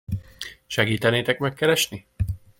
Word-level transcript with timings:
Segítenétek 0.67 1.39
megkeresni? 1.39 2.07